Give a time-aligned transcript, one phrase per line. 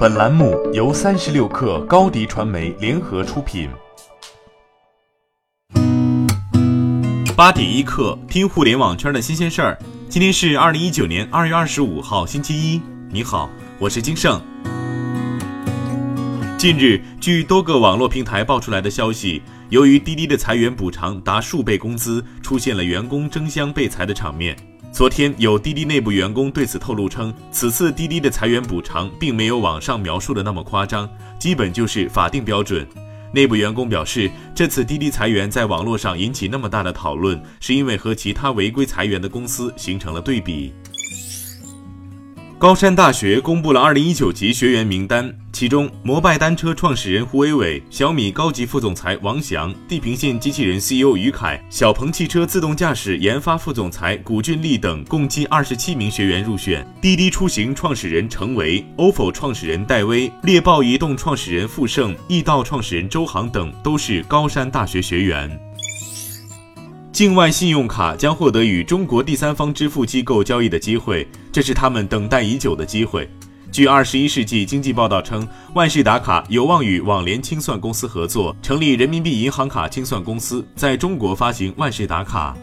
[0.00, 3.68] 本栏目由三十六氪高低传媒联合出品。
[7.36, 9.78] 八点一刻，听互联网圈的新鲜事儿。
[10.08, 12.80] 今天是二零一九年二月二十五号，星期一。
[13.10, 14.40] 你好，我是金盛。
[16.56, 24.56] 近日，据多个网络平台爆出来的消息，由于滴滴的裁员补偿达数倍工资，出现了员工争相被裁的场面。
[24.92, 32.86] 昨天有滴滴内部员工对此透露称，此次滴滴的裁员补偿并没有网上描述的那么夸张，基本就是法定标准。
[33.32, 40.74] 内部员工表示，这次滴滴裁员在网络上引起那么大的讨论，是因为和其他违规裁员的公司形成了对比。
[42.60, 56.86] 高山大学公布了2019级学员名单，其中摩拜单车创始人胡伟伟、小米高级副总裁王翔、地平线机器人 CEO 于凯、小鹏汽车自动驾驶研发副总裁古俊立等共计27名学员入选。
[57.00, 65.58] 滴滴出行创始人程维、ofo 创始人戴威、猎豹移动创始人傅盛、易道创始人周航等都是高山大学学员。
[67.12, 73.28] 境外信用卡将获得与中国第三方支付机构交易的机会，这是他们等待已久的机会。
[73.72, 82.56] 据《二十一世纪经济报道》称，万事达卡有望与网联清算公司合作，成立人民币银行卡清算公司，在中国发行万事达卡。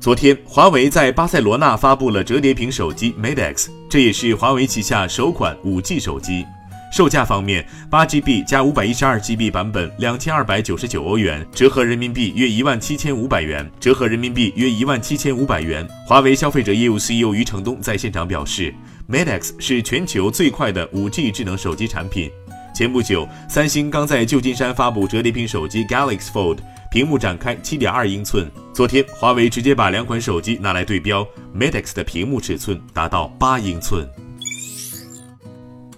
[0.00, 6.44] 昨天，华为在巴塞罗那发布了折叠屏手机 Mate X，这也是华为旗下首款 5G 手机。
[6.90, 15.86] 售价方面，八 GB 加五百一十二 GB 版本两千二百九十九欧元，折合人民币约一万七千五百元，折合人民币约一万七千五百元。
[16.06, 18.74] 华为消费者业务 CEO 余承东在现场表示
[19.08, 22.30] ，Mate X 是全球最快的五 G 智能手机产品。
[22.74, 26.58] 前不久，三星刚在旧金山发布折叠屏手机 Galaxy Fold，
[26.90, 28.50] 屏幕展开七点二英寸。
[28.72, 34.08] 昨天，华为直接把两款手机拿来对标，Mate X 的屏幕尺寸达到八英寸。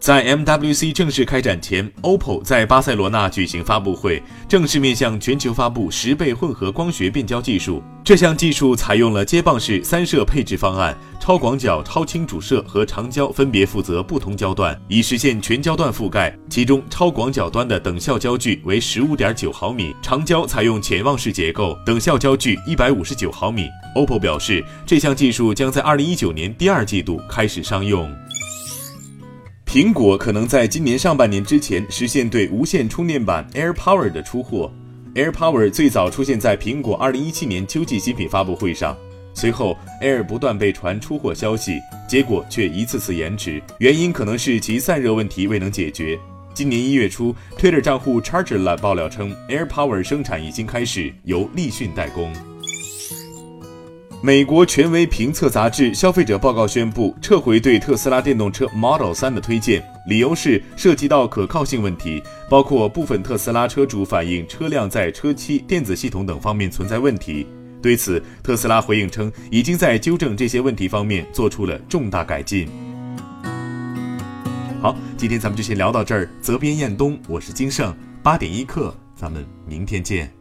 [0.00, 7.82] 在 MWC 正式开展前，OPPO 在巴塞罗那举行发布会，正式面向全球发布十倍混合光学变焦技术。
[8.02, 16.34] 这项技术采用了接棒式三摄配置方案，超广角、超清主摄和长焦分别负责不同焦段，以实现全焦段覆盖。
[16.48, 23.68] 其中，超广角端的等效焦距为十五点九毫米，长焦采用潜望式结构，等效焦距一百五十九毫米。
[23.94, 28.10] OPPO 表示，这项技术将在二零一九年第二季度开始商用。
[29.72, 34.68] 苹果可能在今年上半年之前实现对无线充电板 AirPower 的出货。
[35.14, 38.98] AirPower 最早出现在苹果2017年秋季新品发布会上，
[39.32, 46.18] 随后 Air 不断被传出货消息，结果却一次次延迟，原因可能是其散热问题未能解决。
[46.52, 52.32] 今年一月初，Twitter 账户 ChargerLab 爆料称，AirPower 生产已经开始，由立讯代工。
[54.22, 67.46] 美国权威评测杂志《消费者报告》宣布撤回对特斯拉电动车 Model 3的推荐，理由是涉及到可靠性问题，包括部分特斯拉车主反映车辆在车漆、电子系统等方面存在问题。
[67.80, 72.68] 对此，特斯拉回应称，已经在纠正这些问题方面做出了重大改进。
[74.82, 76.28] 好，今天咱们就先聊到这儿。
[76.42, 80.39] 责编：彦东，我是金盛，八点一刻，咱们明天见。